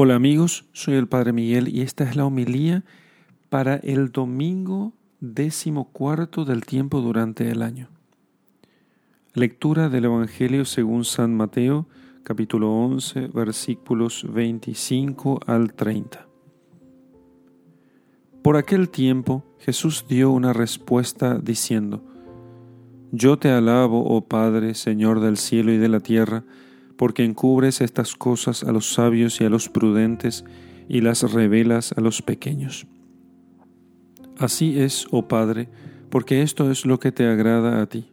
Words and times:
Hola 0.00 0.14
amigos, 0.14 0.64
soy 0.72 0.94
el 0.94 1.08
Padre 1.08 1.32
Miguel 1.32 1.66
y 1.66 1.80
esta 1.80 2.04
es 2.04 2.14
la 2.14 2.24
homilía 2.24 2.84
para 3.48 3.74
el 3.74 4.12
domingo 4.12 4.92
décimo 5.18 5.90
cuarto 5.90 6.44
del 6.44 6.64
tiempo 6.64 7.00
durante 7.00 7.50
el 7.50 7.62
año. 7.62 7.88
Lectura 9.34 9.88
del 9.88 10.04
Evangelio 10.04 10.64
según 10.66 11.04
San 11.04 11.34
Mateo, 11.34 11.88
capítulo 12.22 12.72
11, 12.72 13.26
versículos 13.34 14.24
25 14.32 15.40
al 15.44 15.74
30. 15.74 16.28
Por 18.40 18.56
aquel 18.56 18.90
tiempo 18.90 19.44
Jesús 19.58 20.06
dio 20.08 20.30
una 20.30 20.52
respuesta 20.52 21.40
diciendo, 21.40 22.04
Yo 23.10 23.36
te 23.36 23.50
alabo, 23.50 24.04
oh 24.04 24.20
Padre, 24.20 24.74
Señor 24.74 25.18
del 25.18 25.38
cielo 25.38 25.72
y 25.72 25.76
de 25.76 25.88
la 25.88 25.98
tierra, 25.98 26.44
porque 26.98 27.24
encubres 27.24 27.80
estas 27.80 28.16
cosas 28.16 28.64
a 28.64 28.72
los 28.72 28.92
sabios 28.92 29.40
y 29.40 29.44
a 29.44 29.48
los 29.48 29.68
prudentes 29.68 30.44
y 30.88 31.00
las 31.00 31.32
revelas 31.32 31.92
a 31.96 32.00
los 32.00 32.20
pequeños. 32.20 32.86
Así 34.36 34.78
es, 34.78 35.06
oh 35.10 35.28
Padre, 35.28 35.68
porque 36.10 36.42
esto 36.42 36.70
es 36.70 36.84
lo 36.84 36.98
que 36.98 37.12
te 37.12 37.26
agrada 37.26 37.80
a 37.80 37.86
ti. 37.86 38.10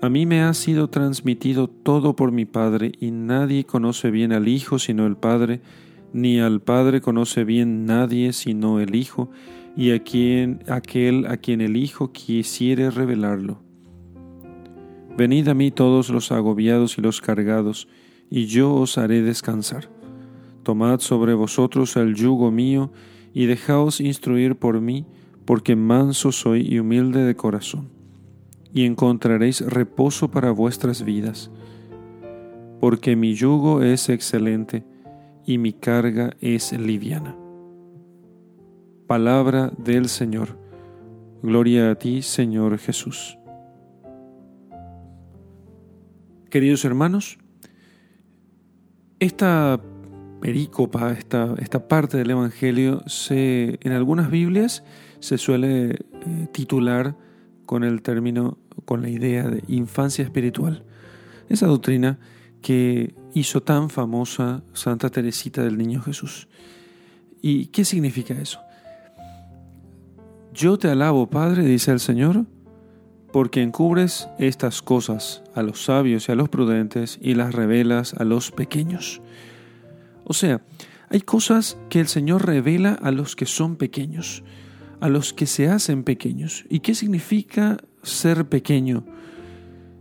A 0.00 0.08
mí 0.08 0.26
me 0.26 0.42
ha 0.42 0.52
sido 0.54 0.88
transmitido 0.88 1.68
todo 1.68 2.16
por 2.16 2.32
mi 2.32 2.44
Padre, 2.44 2.92
y 2.98 3.10
nadie 3.10 3.64
conoce 3.64 4.10
bien 4.10 4.32
al 4.32 4.48
Hijo 4.48 4.78
sino 4.78 5.06
el 5.06 5.16
Padre, 5.16 5.60
ni 6.12 6.40
al 6.40 6.60
Padre 6.60 7.00
conoce 7.00 7.44
bien 7.44 7.84
nadie 7.84 8.32
sino 8.32 8.80
el 8.80 8.94
Hijo, 8.94 9.30
y 9.76 9.92
a 9.92 10.02
quien, 10.02 10.64
aquel 10.66 11.26
a 11.26 11.36
quien 11.36 11.60
el 11.60 11.76
Hijo 11.76 12.10
quisiere 12.10 12.90
revelarlo. 12.90 13.62
Venid 15.16 15.48
a 15.48 15.54
mí 15.54 15.70
todos 15.70 16.08
los 16.08 16.32
agobiados 16.32 16.96
y 16.96 17.02
los 17.02 17.20
cargados, 17.20 17.86
y 18.30 18.46
yo 18.46 18.74
os 18.74 18.96
haré 18.96 19.20
descansar. 19.20 19.90
Tomad 20.62 21.00
sobre 21.00 21.34
vosotros 21.34 21.96
el 21.96 22.14
yugo 22.14 22.50
mío, 22.50 22.90
y 23.34 23.46
dejaos 23.46 24.00
instruir 24.00 24.56
por 24.56 24.80
mí, 24.80 25.06
porque 25.44 25.76
manso 25.76 26.32
soy 26.32 26.66
y 26.66 26.78
humilde 26.78 27.24
de 27.24 27.36
corazón, 27.36 27.88
y 28.72 28.84
encontraréis 28.84 29.60
reposo 29.60 30.30
para 30.30 30.50
vuestras 30.50 31.02
vidas. 31.02 31.50
Porque 32.80 33.14
mi 33.16 33.34
yugo 33.34 33.82
es 33.82 34.08
excelente, 34.08 34.84
y 35.44 35.58
mi 35.58 35.72
carga 35.72 36.36
es 36.40 36.72
liviana. 36.72 37.36
Palabra 39.06 39.72
del 39.76 40.08
Señor. 40.08 40.58
Gloria 41.42 41.90
a 41.90 41.94
ti, 41.96 42.22
Señor 42.22 42.78
Jesús. 42.78 43.36
Queridos 46.52 46.84
hermanos, 46.84 47.38
esta 49.20 49.80
perícopa, 50.42 51.12
esta, 51.12 51.54
esta 51.56 51.88
parte 51.88 52.18
del 52.18 52.30
Evangelio, 52.30 53.02
se, 53.06 53.78
en 53.80 53.92
algunas 53.92 54.30
Biblias 54.30 54.84
se 55.18 55.38
suele 55.38 55.92
eh, 55.92 55.98
titular 56.52 57.16
con 57.64 57.84
el 57.84 58.02
término, 58.02 58.58
con 58.84 59.00
la 59.00 59.08
idea 59.08 59.48
de 59.48 59.64
infancia 59.66 60.22
espiritual. 60.22 60.84
Esa 61.48 61.68
doctrina 61.68 62.18
que 62.60 63.14
hizo 63.32 63.62
tan 63.62 63.88
famosa 63.88 64.62
Santa 64.74 65.08
Teresita 65.08 65.62
del 65.62 65.78
Niño 65.78 66.02
Jesús. 66.02 66.48
¿Y 67.40 67.68
qué 67.68 67.86
significa 67.86 68.34
eso? 68.34 68.60
Yo 70.52 70.76
te 70.76 70.88
alabo, 70.88 71.30
Padre, 71.30 71.64
dice 71.64 71.92
el 71.92 72.00
Señor, 72.00 72.44
porque 73.32 73.62
encubres 73.62 74.28
estas 74.38 74.82
cosas 74.82 75.42
a 75.54 75.62
los 75.62 75.84
sabios 75.84 76.28
y 76.28 76.32
a 76.32 76.34
los 76.34 76.48
prudentes 76.48 77.18
y 77.20 77.34
las 77.34 77.54
revelas 77.54 78.14
a 78.14 78.24
los 78.24 78.50
pequeños. 78.50 79.22
O 80.24 80.34
sea, 80.34 80.62
hay 81.08 81.22
cosas 81.22 81.78
que 81.88 82.00
el 82.00 82.08
Señor 82.08 82.46
revela 82.46 82.92
a 82.92 83.10
los 83.10 83.34
que 83.34 83.46
son 83.46 83.76
pequeños, 83.76 84.44
a 85.00 85.08
los 85.08 85.32
que 85.32 85.46
se 85.46 85.68
hacen 85.68 86.04
pequeños. 86.04 86.64
¿Y 86.68 86.80
qué 86.80 86.94
significa 86.94 87.78
ser 88.02 88.48
pequeño? 88.48 89.04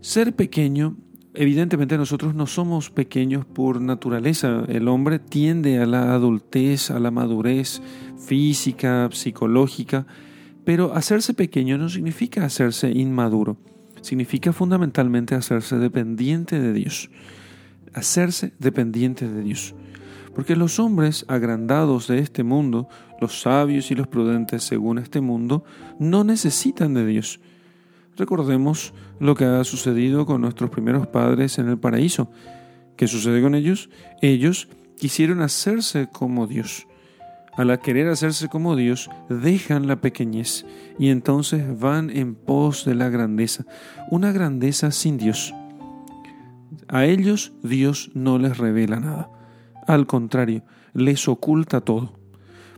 Ser 0.00 0.34
pequeño, 0.34 0.96
evidentemente 1.34 1.96
nosotros 1.96 2.34
no 2.34 2.46
somos 2.46 2.90
pequeños 2.90 3.44
por 3.44 3.80
naturaleza. 3.80 4.64
El 4.68 4.88
hombre 4.88 5.18
tiende 5.18 5.78
a 5.78 5.86
la 5.86 6.14
adultez, 6.14 6.90
a 6.90 6.98
la 6.98 7.10
madurez 7.10 7.80
física, 8.18 9.08
psicológica, 9.12 10.06
pero 10.68 10.92
hacerse 10.92 11.32
pequeño 11.32 11.78
no 11.78 11.88
significa 11.88 12.44
hacerse 12.44 12.90
inmaduro, 12.90 13.56
significa 14.02 14.52
fundamentalmente 14.52 15.34
hacerse 15.34 15.78
dependiente 15.78 16.60
de 16.60 16.74
Dios. 16.74 17.08
Hacerse 17.94 18.52
dependiente 18.58 19.26
de 19.26 19.40
Dios. 19.40 19.74
Porque 20.34 20.56
los 20.56 20.78
hombres 20.78 21.24
agrandados 21.26 22.06
de 22.06 22.18
este 22.18 22.42
mundo, 22.42 22.86
los 23.18 23.40
sabios 23.40 23.90
y 23.90 23.94
los 23.94 24.08
prudentes 24.08 24.62
según 24.62 24.98
este 24.98 25.22
mundo, 25.22 25.64
no 25.98 26.22
necesitan 26.22 26.92
de 26.92 27.06
Dios. 27.06 27.40
Recordemos 28.18 28.92
lo 29.20 29.34
que 29.34 29.46
ha 29.46 29.64
sucedido 29.64 30.26
con 30.26 30.42
nuestros 30.42 30.68
primeros 30.68 31.06
padres 31.06 31.58
en 31.58 31.70
el 31.70 31.78
paraíso. 31.78 32.30
¿Qué 32.94 33.06
sucede 33.06 33.40
con 33.40 33.54
ellos? 33.54 33.88
Ellos 34.20 34.68
quisieron 34.98 35.40
hacerse 35.40 36.10
como 36.12 36.46
Dios 36.46 36.86
al 37.58 37.76
querer 37.80 38.06
hacerse 38.06 38.48
como 38.48 38.76
Dios, 38.76 39.10
dejan 39.28 39.88
la 39.88 40.00
pequeñez 40.00 40.64
y 40.96 41.08
entonces 41.08 41.76
van 41.78 42.08
en 42.08 42.36
pos 42.36 42.84
de 42.84 42.94
la 42.94 43.08
grandeza, 43.08 43.66
una 44.12 44.30
grandeza 44.30 44.92
sin 44.92 45.18
Dios. 45.18 45.52
A 46.86 47.04
ellos 47.04 47.52
Dios 47.64 48.12
no 48.14 48.38
les 48.38 48.58
revela 48.58 49.00
nada, 49.00 49.28
al 49.88 50.06
contrario, 50.06 50.62
les 50.94 51.26
oculta 51.26 51.80
todo. 51.80 52.12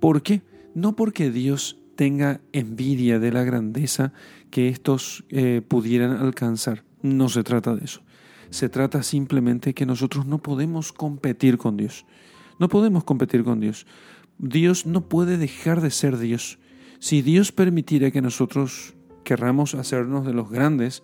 ¿Por 0.00 0.22
qué? 0.22 0.40
No 0.74 0.96
porque 0.96 1.30
Dios 1.30 1.78
tenga 1.94 2.40
envidia 2.52 3.18
de 3.18 3.30
la 3.30 3.44
grandeza 3.44 4.14
que 4.50 4.68
estos 4.70 5.24
eh, 5.28 5.60
pudieran 5.68 6.12
alcanzar, 6.12 6.82
no 7.02 7.28
se 7.28 7.44
trata 7.44 7.76
de 7.76 7.84
eso. 7.84 8.00
Se 8.48 8.70
trata 8.70 9.02
simplemente 9.02 9.74
que 9.74 9.84
nosotros 9.84 10.24
no 10.24 10.38
podemos 10.38 10.94
competir 10.94 11.58
con 11.58 11.76
Dios. 11.76 12.06
No 12.58 12.68
podemos 12.68 13.04
competir 13.04 13.44
con 13.44 13.60
Dios. 13.60 13.86
Dios 14.38 14.86
no 14.86 15.08
puede 15.08 15.36
dejar 15.36 15.80
de 15.80 15.90
ser 15.90 16.18
Dios. 16.18 16.58
Si 16.98 17.22
Dios 17.22 17.52
permitiera 17.52 18.10
que 18.10 18.22
nosotros 18.22 18.94
querramos 19.24 19.74
hacernos 19.74 20.26
de 20.26 20.34
los 20.34 20.50
grandes, 20.50 21.02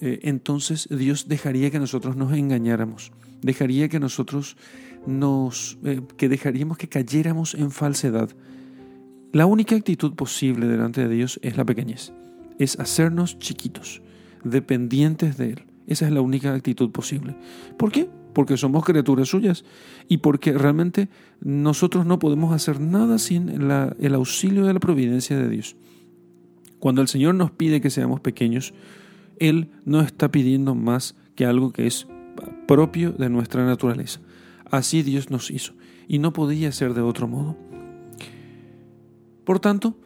eh, 0.00 0.20
entonces 0.22 0.88
Dios 0.90 1.28
dejaría 1.28 1.70
que 1.70 1.78
nosotros 1.78 2.16
nos 2.16 2.32
engañáramos, 2.32 3.12
dejaría 3.40 3.88
que 3.88 4.00
nosotros 4.00 4.56
nos, 5.06 5.78
eh, 5.84 6.00
que 6.16 6.28
dejaríamos 6.28 6.78
que 6.78 6.88
cayéramos 6.88 7.54
en 7.54 7.70
falsedad. 7.70 8.30
La 9.32 9.46
única 9.46 9.76
actitud 9.76 10.14
posible 10.14 10.66
delante 10.66 11.06
de 11.06 11.14
Dios 11.14 11.38
es 11.42 11.56
la 11.56 11.64
pequeñez, 11.64 12.12
es 12.58 12.78
hacernos 12.78 13.38
chiquitos, 13.38 14.02
dependientes 14.44 15.36
de 15.36 15.50
Él. 15.50 15.64
Esa 15.86 16.06
es 16.06 16.12
la 16.12 16.20
única 16.20 16.52
actitud 16.54 16.90
posible. 16.90 17.36
¿Por 17.76 17.92
qué? 17.92 18.08
Porque 18.32 18.56
somos 18.56 18.84
criaturas 18.84 19.28
suyas 19.28 19.64
y 20.08 20.18
porque 20.18 20.52
realmente 20.52 21.08
nosotros 21.40 22.06
no 22.06 22.18
podemos 22.18 22.54
hacer 22.54 22.80
nada 22.80 23.18
sin 23.18 23.48
el 23.48 24.14
auxilio 24.14 24.64
de 24.64 24.72
la 24.72 24.80
providencia 24.80 25.36
de 25.38 25.48
Dios. 25.48 25.76
Cuando 26.78 27.00
el 27.02 27.08
Señor 27.08 27.34
nos 27.34 27.50
pide 27.50 27.80
que 27.80 27.90
seamos 27.90 28.20
pequeños, 28.20 28.74
Él 29.38 29.68
no 29.84 30.00
está 30.00 30.30
pidiendo 30.30 30.74
más 30.74 31.14
que 31.34 31.46
algo 31.46 31.72
que 31.72 31.86
es 31.86 32.06
propio 32.66 33.12
de 33.12 33.28
nuestra 33.28 33.64
naturaleza. 33.64 34.20
Así 34.70 35.02
Dios 35.02 35.30
nos 35.30 35.50
hizo 35.50 35.74
y 36.08 36.18
no 36.18 36.32
podía 36.32 36.72
ser 36.72 36.94
de 36.94 37.02
otro 37.02 37.28
modo. 37.28 37.56
Por 39.44 39.60
tanto, 39.60 39.96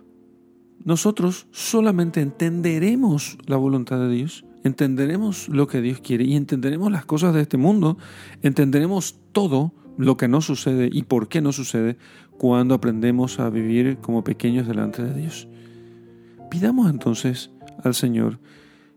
nosotros 0.85 1.47
solamente 1.51 2.21
entenderemos 2.21 3.39
la 3.47 3.57
voluntad 3.57 3.99
de 3.99 4.11
Dios 4.11 4.45
entenderemos 4.67 5.49
lo 5.49 5.67
que 5.67 5.81
Dios 5.81 6.01
quiere 6.01 6.25
y 6.25 6.37
entenderemos 6.37 6.91
las 6.93 7.05
cosas 7.05 7.35
de 7.35 7.43
este 7.43 7.57
mundo, 7.57 7.99
entenderemos 8.43 9.17
todo 9.33 9.73
lo 9.97 10.17
que 10.17 10.29
no 10.29 10.41
sucede 10.41 10.89
y 10.93 11.05
por 11.05 11.29
qué 11.29 11.41
no 11.41 11.53
sucede 11.53 11.97
cuando 12.37 12.75
aprendemos 12.75 13.41
a 13.41 13.49
vivir 13.49 13.99
como 13.99 14.25
pequeños 14.25 14.67
delante 14.67 15.03
de 15.03 15.15
Dios. 15.15 15.49
Pidamos 16.51 16.91
entonces 16.91 17.51
al 17.83 17.95
Señor 17.95 18.39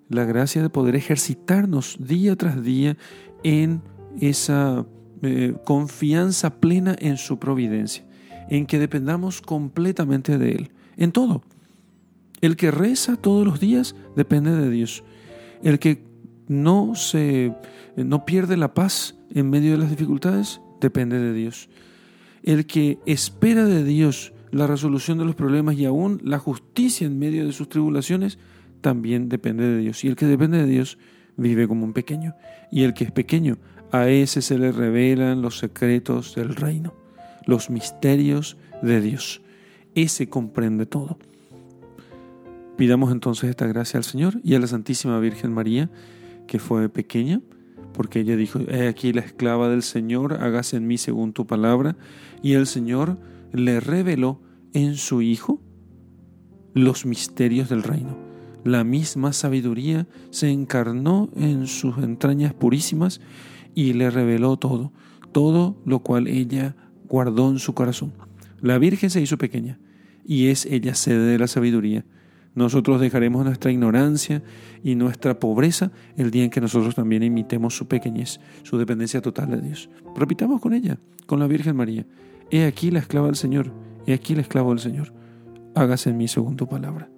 la 0.09 0.25
gracia 0.25 0.61
de 0.61 0.69
poder 0.69 0.95
ejercitarnos 0.95 1.97
día 1.99 2.35
tras 2.35 2.61
día 2.63 2.97
en 3.44 3.81
esa 4.19 4.85
eh, 5.21 5.55
confianza 5.65 6.59
plena 6.59 6.95
en 6.99 7.17
su 7.17 7.39
providencia, 7.39 8.05
en 8.49 8.65
que 8.65 8.79
dependamos 8.79 9.41
completamente 9.41 10.38
de 10.38 10.51
Él, 10.51 10.71
en 10.97 11.11
todo. 11.11 11.44
El 12.41 12.55
que 12.55 12.71
reza 12.71 13.17
todos 13.17 13.45
los 13.45 13.59
días 13.59 13.95
depende 14.15 14.55
de 14.55 14.69
Dios. 14.69 15.03
El 15.63 15.79
que 15.79 16.03
no 16.47 16.95
se 16.95 17.53
no 17.95 18.25
pierde 18.25 18.57
la 18.57 18.73
paz 18.73 19.15
en 19.33 19.50
medio 19.50 19.71
de 19.71 19.77
las 19.77 19.89
dificultades 19.89 20.61
depende 20.79 21.19
de 21.19 21.33
Dios. 21.33 21.69
El 22.44 22.65
que 22.65 23.00
espera 23.06 23.65
de 23.65 23.83
Dios 23.83 24.33
la 24.51 24.67
resolución 24.67 25.17
de 25.17 25.25
los 25.25 25.35
problemas 25.35 25.75
y 25.77 25.85
aún 25.85 26.21
la 26.23 26.39
justicia 26.39 27.06
en 27.06 27.19
medio 27.19 27.45
de 27.45 27.51
sus 27.51 27.69
tribulaciones 27.69 28.39
también 28.81 29.29
depende 29.29 29.65
de 29.65 29.77
Dios. 29.77 30.03
Y 30.03 30.07
el 30.07 30.15
que 30.15 30.25
depende 30.25 30.57
de 30.57 30.65
Dios 30.65 30.97
vive 31.38 31.67
como 31.67 31.85
un 31.85 31.94
pequeño. 31.94 32.35
Y 32.71 32.83
el 32.83 32.94
que 32.94 33.06
es 33.06 33.11
pequeño 33.11 33.57
A 33.91 34.07
ese 34.07 34.41
se 34.41 34.59
le 34.59 34.71
revelan 34.71 35.41
los 35.41 35.57
secretos 35.57 36.35
del 36.35 36.56
reino, 36.56 36.94
los 37.45 37.69
misterios 37.69 38.56
de 38.83 39.01
Dios. 39.01 39.41
Ese 39.95 40.29
comprende 40.29 40.85
todo. 40.85 41.17
Pidamos 42.79 43.11
entonces 43.11 43.49
esta 43.49 43.67
gracia 43.67 43.97
al 43.97 44.05
Señor 44.05 44.39
y 44.41 44.55
a 44.55 44.59
la 44.59 44.65
Santísima 44.65 45.19
Virgen 45.19 45.51
María, 45.51 45.89
que 46.47 46.59
fue 46.59 46.87
pequeña, 46.87 47.41
porque 47.91 48.21
ella 48.21 48.37
dijo, 48.37 48.61
he 48.69 48.87
aquí 48.87 49.11
la 49.11 49.19
esclava 49.19 49.67
del 49.67 49.83
Señor, 49.83 50.35
hágase 50.35 50.77
en 50.77 50.87
mí 50.87 50.97
según 50.97 51.33
tu 51.33 51.45
palabra, 51.45 51.97
y 52.41 52.53
el 52.53 52.67
Señor 52.67 53.19
le 53.51 53.81
reveló 53.81 54.39
en 54.71 54.95
su 54.95 55.21
Hijo 55.21 55.61
los 56.73 57.05
misterios 57.05 57.67
del 57.67 57.83
reino. 57.83 58.17
La 58.63 58.85
misma 58.85 59.33
sabiduría 59.33 60.07
se 60.29 60.49
encarnó 60.49 61.29
en 61.35 61.67
sus 61.67 61.97
entrañas 61.97 62.53
purísimas 62.53 63.19
y 63.75 63.91
le 63.91 64.09
reveló 64.09 64.55
todo, 64.55 64.93
todo 65.33 65.75
lo 65.85 65.99
cual 65.99 66.29
ella 66.29 66.77
guardó 67.09 67.49
en 67.49 67.59
su 67.59 67.73
corazón. 67.73 68.13
La 68.61 68.77
Virgen 68.77 69.09
se 69.09 69.19
hizo 69.19 69.37
pequeña 69.37 69.81
y 70.25 70.47
es 70.47 70.65
ella 70.65 70.95
sede 70.95 71.25
de 71.25 71.39
la 71.39 71.47
sabiduría. 71.47 72.05
Nosotros 72.55 72.99
dejaremos 72.99 73.45
nuestra 73.45 73.71
ignorancia 73.71 74.41
y 74.83 74.95
nuestra 74.95 75.39
pobreza 75.39 75.91
el 76.17 76.31
día 76.31 76.43
en 76.43 76.49
que 76.49 76.61
nosotros 76.61 76.95
también 76.95 77.23
imitemos 77.23 77.75
su 77.75 77.87
pequeñez, 77.87 78.39
su 78.63 78.77
dependencia 78.77 79.21
total 79.21 79.51
de 79.51 79.61
Dios. 79.61 79.89
Repitamos 80.15 80.59
con 80.59 80.73
ella, 80.73 80.97
con 81.25 81.39
la 81.39 81.47
Virgen 81.47 81.75
María. 81.75 82.05
He 82.51 82.65
aquí 82.65 82.91
la 82.91 82.99
esclava 82.99 83.27
del 83.27 83.35
Señor, 83.35 83.71
he 84.07 84.13
aquí 84.13 84.35
la 84.35 84.41
esclava 84.41 84.69
del 84.69 84.79
Señor. 84.79 85.13
Hágase 85.75 86.09
en 86.09 86.17
mí 86.17 86.27
según 86.27 86.55
tu 86.55 86.67
palabra. 86.67 87.09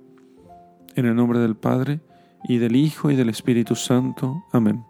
En 0.96 1.06
el 1.06 1.16
nombre 1.16 1.40
del 1.40 1.56
Padre, 1.56 2.02
y 2.44 2.58
del 2.58 2.76
Hijo, 2.76 3.12
y 3.12 3.16
del 3.16 3.30
Espíritu 3.30 3.76
Santo. 3.76 4.44
Amén. 4.52 4.84